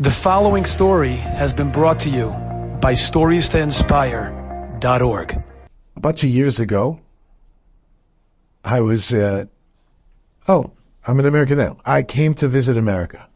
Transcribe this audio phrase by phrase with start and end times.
[0.00, 2.28] The following story has been brought to you
[2.80, 5.44] by StoriesToInspire.org.
[5.96, 7.00] A bunch of years ago,
[8.62, 9.46] I was, uh,
[10.46, 10.70] oh,
[11.04, 11.78] I'm an American now.
[11.84, 13.28] I came to visit America.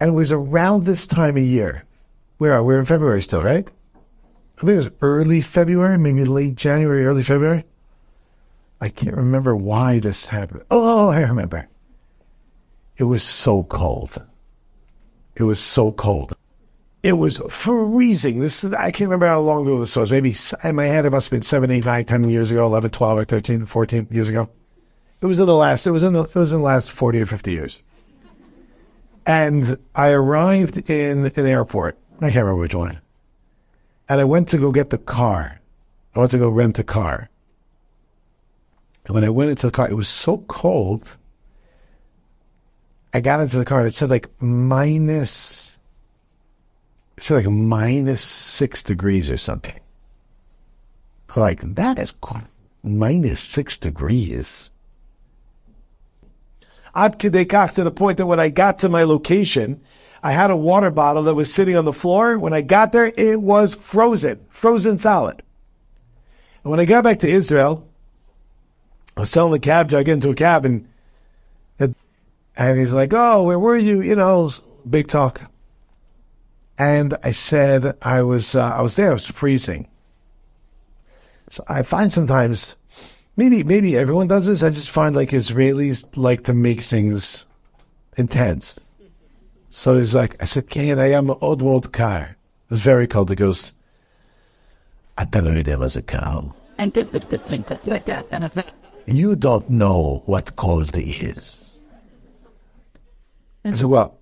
[0.00, 1.84] And it was around this time of year.
[2.38, 2.74] Where are we?
[2.74, 3.68] We're in February still, right?
[4.58, 7.62] I think it was early February, maybe late January, early February.
[8.80, 10.64] I can't remember why this happened.
[10.72, 11.68] Oh, I remember.
[12.96, 14.20] It was so cold.
[15.36, 16.34] It was so cold.
[17.02, 18.40] It was freezing.
[18.40, 20.10] This is, I can't remember how long ago this was.
[20.10, 22.90] Maybe in my head, it must have been seven, eight, nine, ten years ago, 11,
[22.90, 24.48] 12, or 13, 14 years ago.
[25.20, 27.20] It was in the last, it was in the, it was in the last 40
[27.20, 27.82] or 50 years.
[29.26, 31.98] And I arrived in an airport.
[32.18, 33.00] I can't remember which one.
[34.08, 35.60] And I went to go get the car.
[36.14, 37.28] I went to go rent a car.
[39.06, 41.16] And when I went into the car, it was so cold
[43.14, 45.78] I got into the car and it said like minus,
[47.16, 49.78] it said like minus six degrees or something.
[51.36, 52.12] Like that is
[52.82, 54.72] minus six degrees.
[56.96, 59.80] Ad to the point that when I got to my location,
[60.22, 62.38] I had a water bottle that was sitting on the floor.
[62.38, 65.42] When I got there, it was frozen, frozen solid.
[66.62, 67.86] And when I got back to Israel,
[69.16, 70.88] I was telling the cab I get into a cab and
[72.56, 74.00] and he's like, oh, where were you?
[74.00, 74.50] You know,
[74.88, 75.50] big talk.
[76.78, 79.10] And I said, I was, uh, I was there.
[79.10, 79.88] I was freezing.
[81.50, 82.76] So I find sometimes,
[83.36, 84.62] maybe, maybe everyone does this.
[84.62, 87.44] I just find like Israelis like to make things
[88.16, 88.80] intense.
[89.68, 92.36] So he's like, I said, Kayan, I am an old world car.
[92.70, 93.30] It's very cold.
[93.30, 93.72] He goes,
[95.18, 96.54] I don't know there was a cow.
[99.06, 101.63] You don't know what cold is.
[103.64, 104.18] I said, well,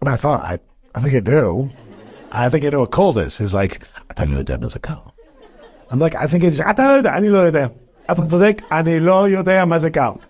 [0.00, 0.58] and I thought, I,
[0.94, 1.70] I think I do.
[2.30, 3.38] I think I know what cold is.
[3.38, 5.12] He's like, I thought you were dead as a cow.
[5.90, 7.70] I'm like, I think it's, I don't know, I need to there.
[8.08, 9.24] I think I need to know
[9.72, 10.20] as a cow.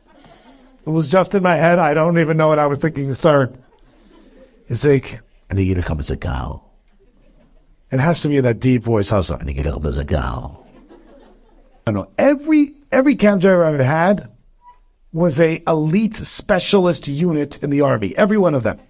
[0.86, 1.78] It was just in my head.
[1.78, 3.58] I don't even know what I was thinking, Third,
[4.68, 5.20] It's like,
[5.50, 6.62] I need you to come as a cow.
[7.90, 9.36] It has to be in that deep voice also.
[9.36, 10.64] I need you to come as a cow.
[11.86, 14.30] I know every, every cab driver I've had
[15.12, 18.16] was a elite specialist unit in the army.
[18.16, 18.80] Every one of them.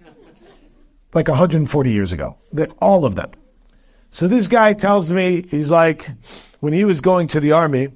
[1.13, 2.37] Like 140 years ago.
[2.53, 3.31] That all of them.
[4.11, 6.09] So this guy tells me, he's like,
[6.59, 7.89] when he was going to the army,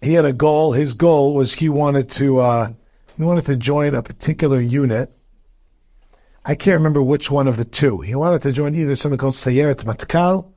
[0.00, 0.72] he had a goal.
[0.72, 2.72] His goal was he wanted to, uh,
[3.16, 5.12] he wanted to join a particular unit.
[6.44, 8.00] I can't remember which one of the two.
[8.00, 10.50] He wanted to join either something called Sayeret Matkal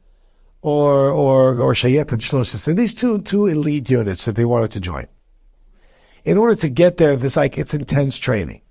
[0.62, 2.56] or, or, or Shayetet Shlosh.
[2.56, 5.08] So these two, two elite units that they wanted to join
[6.26, 8.62] in order to get there, this like it's intense training.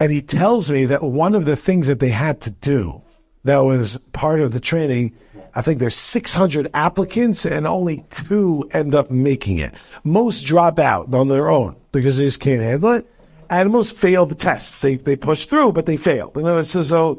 [0.00, 3.02] And he tells me that one of the things that they had to do
[3.44, 5.14] that was part of the training,
[5.54, 9.74] I think there's 600 applicants and only two end up making it.
[10.04, 13.10] Most drop out on their own because they just can't handle it.
[13.50, 14.80] And most fail the tests.
[14.80, 16.30] They, they push through, but they fail.
[16.36, 17.18] You know, it's so,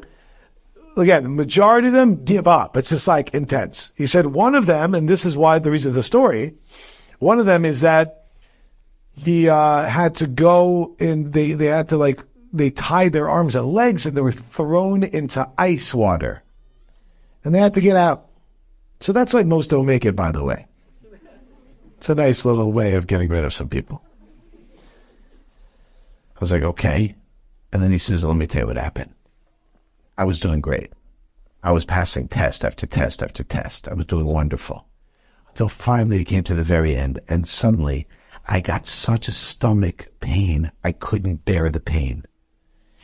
[0.96, 2.76] again, the majority of them give up.
[2.76, 3.90] It's just like intense.
[3.96, 6.54] He said one of them, and this is why the reason of the story,
[7.18, 8.19] one of them is that
[9.12, 12.20] he uh, had to go and they, they had to like,
[12.52, 16.42] they tied their arms and legs and they were thrown into ice water.
[17.44, 18.26] And they had to get out.
[19.00, 20.66] So that's why most don't make it, by the way.
[21.96, 24.02] It's a nice little way of getting rid of some people.
[26.34, 27.14] I was like, okay.
[27.72, 29.14] And then he says, let me tell you what happened.
[30.16, 30.92] I was doing great.
[31.62, 33.86] I was passing test after test after test.
[33.88, 34.86] I was doing wonderful.
[35.50, 38.06] Until finally it came to the very end and suddenly
[38.50, 42.24] I got such a stomach pain, I couldn't bear the pain.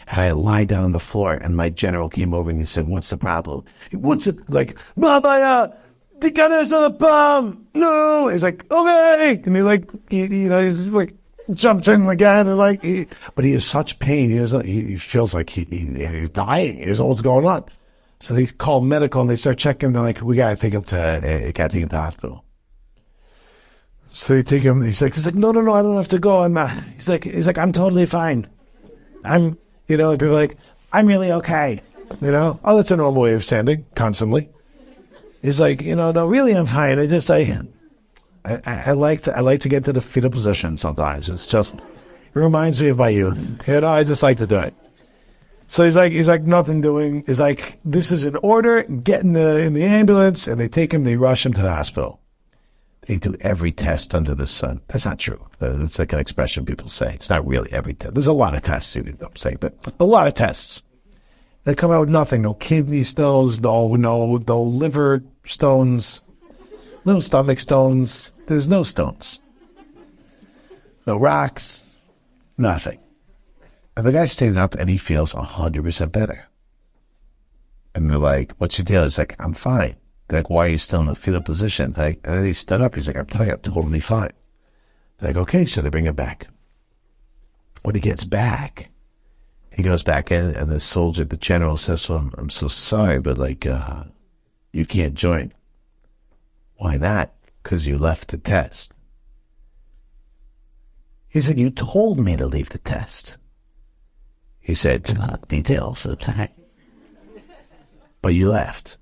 [0.09, 2.89] And I lied down on the floor, and my general came over and he said,
[2.89, 3.65] what's the problem?
[3.93, 4.51] What's it?
[4.51, 5.73] Like, Babaya,
[6.19, 7.67] the gun is on the bomb.
[7.75, 8.29] No.
[8.29, 9.41] He's like, okay.
[9.45, 11.15] And he like, you know, he's like,
[11.53, 13.07] jumps in again and like, he,
[13.37, 14.31] but he has such pain.
[14.31, 16.79] He, has, he, he feels like he, he, he's dying.
[16.79, 17.65] He doesn't what's going on.
[18.19, 19.93] So they call medical and they start checking.
[19.93, 22.45] They're like, we gotta take him to, uh, gotta take him to hospital.
[24.27, 24.83] So they take him.
[24.83, 26.43] He's like, he's like, no, no, no, I don't have to go.
[26.43, 26.57] I'm.
[26.57, 28.49] Uh, he's like, he's like, I'm totally fine.
[29.25, 29.57] I'm,
[29.87, 30.57] you know, people like,
[30.93, 31.81] I'm really okay.
[32.21, 34.49] You know, oh, that's a normal way of standing constantly.
[35.43, 36.99] He's like, you know, no, really, I'm fine.
[36.99, 37.57] I just, I,
[38.45, 41.31] I, I like to, I like to get to the fetal position sometimes.
[41.31, 41.83] It's just, it
[42.35, 43.63] reminds me of my youth.
[43.69, 44.75] You know, I just like to do it.
[45.69, 47.23] So he's like, he's like, nothing doing.
[47.27, 48.83] He's like, this is an order.
[48.83, 51.05] Get in the in the ambulance, and they take him.
[51.05, 52.21] They rush him to the hospital.
[53.07, 54.81] They do every test under the sun.
[54.89, 55.47] That's not true.
[55.61, 57.15] Uh, that's like an expression people say.
[57.15, 58.15] It's not really every test.
[58.15, 60.83] There's a lot of tests you don't say, but a lot of tests.
[61.65, 62.43] They come out with nothing.
[62.43, 66.23] No kidney stones, no, no, no liver stones,
[67.05, 68.33] no stomach stones.
[68.47, 69.41] There's no stones.
[71.07, 71.97] No rocks,
[72.59, 72.99] nothing.
[73.97, 76.47] And the guy standing up and he feels 100% better.
[77.95, 79.05] And they're like, what's your deal?
[79.05, 79.97] He's like, I'm fine.
[80.31, 81.95] Like, why are you still in the fetal position?
[81.97, 82.95] Like, and then he stood up.
[82.95, 84.33] He's like, I'm I'm totally fine.
[85.19, 85.65] They're like, okay.
[85.65, 86.49] So they bring him back.
[87.83, 88.91] When he gets back,
[89.71, 93.21] he goes back in and the soldier, the general says, well, I'm, I'm so sorry,
[93.21, 94.05] but like, uh,
[94.73, 95.53] you can't join.
[96.77, 97.33] Why not?
[97.63, 98.93] Because you left the test.
[101.29, 103.37] He said, you told me to leave the test.
[104.59, 105.05] He said,
[105.47, 106.57] details of the that.
[108.23, 108.97] But you left.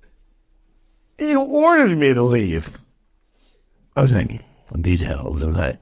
[1.17, 2.77] You ordered me to leave.
[3.95, 5.81] I was thinking, on details of that.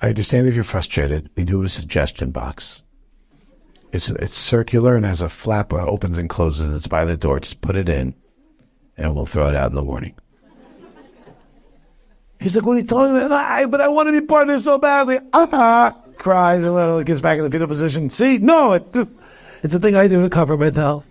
[0.00, 1.30] I understand if you're frustrated.
[1.36, 2.82] We do have a suggestion box.
[3.92, 6.72] It's it's circular and has a flap that opens and closes.
[6.72, 7.40] It's by the door.
[7.40, 8.14] Just put it in,
[8.96, 10.14] and we'll throw it out in the morning.
[12.38, 14.54] He's like, "What are you talking about?" I, but I want to be part of
[14.54, 15.18] this so badly.
[15.32, 18.08] Ah, cries a little, gets back in the fetal position.
[18.10, 18.96] See, no, it's
[19.64, 21.04] it's a thing I do to cover myself.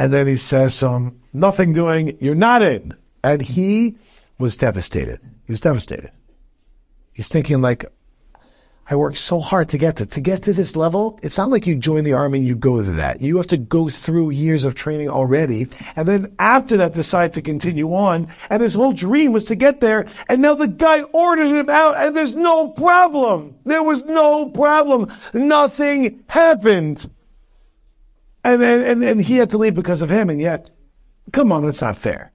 [0.00, 2.16] And then he says, um, "Nothing doing.
[2.20, 3.96] You're not in." And he
[4.38, 5.20] was devastated.
[5.44, 6.10] He was devastated.
[7.12, 7.84] He's thinking like,
[8.88, 11.20] I worked so hard to get to to get to this level.
[11.22, 13.20] It's not like you join the army and you go to that.
[13.20, 17.42] You have to go through years of training already, and then after that, decide to
[17.42, 18.28] continue on.
[18.48, 20.06] And his whole dream was to get there.
[20.30, 23.54] And now the guy ordered him out, and there's no problem.
[23.66, 25.12] There was no problem.
[25.34, 27.06] Nothing happened.
[28.44, 30.30] And and, and he had to leave because of him.
[30.30, 30.70] And yet,
[31.32, 32.32] come on, that's not fair.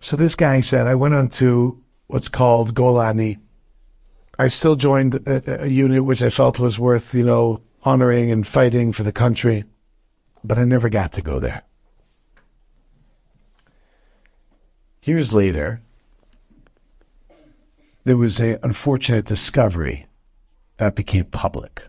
[0.00, 3.38] So this guy said, I went on to what's called Golani.
[4.38, 8.46] I still joined a, a, unit which I felt was worth, you know, honoring and
[8.46, 9.64] fighting for the country,
[10.42, 11.62] but I never got to go there.
[15.02, 15.80] Years later,
[18.04, 20.06] there was an unfortunate discovery
[20.76, 21.82] that became public.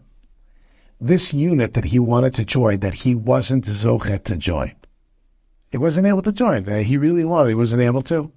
[1.06, 4.74] This unit that he wanted to join, that he wasn't zochet to join.
[5.70, 6.66] He wasn't able to join.
[6.66, 7.50] He really wanted.
[7.50, 8.32] He wasn't able to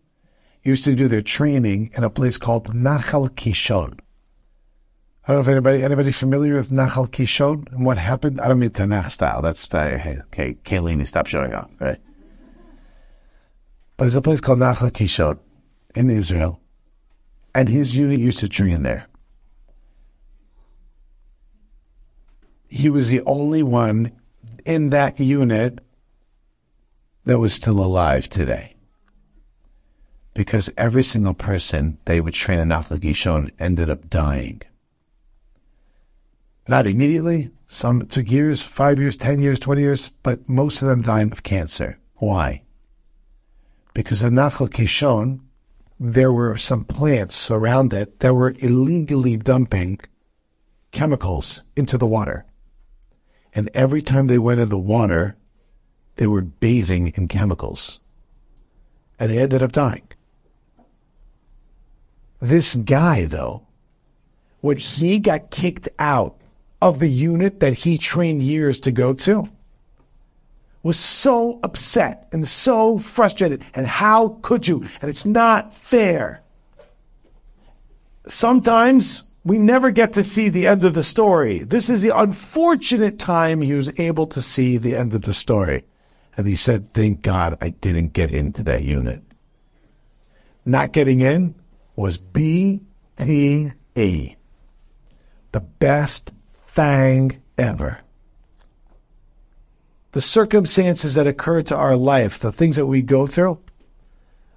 [0.62, 3.98] used to do their training in a place called Nachal Kishon.
[5.24, 8.38] I don't know if anybody anybody familiar with Nachal Kishon and what happened.
[8.38, 9.40] I don't mean Tanakh style.
[9.40, 10.58] That's uh, hey, okay.
[10.62, 11.98] Kayleeni, stop showing off, right?
[13.96, 15.38] But there's a place called Nachal Kishon
[15.94, 16.60] in Israel,
[17.54, 19.07] and his unit used to train there.
[22.68, 24.12] He was the only one
[24.64, 25.80] in that unit
[27.24, 28.76] that was still alive today
[30.34, 34.62] because every single person they would train in Nachal Kishon ended up dying.
[36.68, 37.50] Not immediately.
[37.66, 41.42] Some took years, five years, 10 years, 20 years, but most of them died of
[41.42, 41.98] cancer.
[42.16, 42.62] Why?
[43.94, 45.40] Because in Nachal Kishon,
[45.98, 49.98] there were some plants around it that were illegally dumping
[50.92, 52.46] chemicals into the water.
[53.54, 55.36] And every time they went in the water,
[56.16, 58.00] they were bathing in chemicals.
[59.18, 60.08] And they ended up dying.
[62.40, 63.66] This guy, though,
[64.60, 66.36] when he got kicked out
[66.80, 69.48] of the unit that he trained years to go to,
[70.82, 73.62] was so upset and so frustrated.
[73.74, 74.84] And how could you?
[75.02, 76.42] And it's not fair.
[78.26, 81.60] Sometimes we never get to see the end of the story.
[81.60, 85.84] This is the unfortunate time he was able to see the end of the story.
[86.36, 89.22] And he said, thank God I didn't get into that unit.
[90.64, 91.54] Not getting in
[91.96, 92.82] was BTE.
[93.94, 96.32] The best
[96.66, 98.00] thing ever.
[100.12, 103.60] The circumstances that occur to our life, the things that we go through,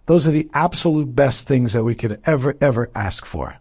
[0.06, 3.61] those are the absolute best things that we could ever, ever ask for.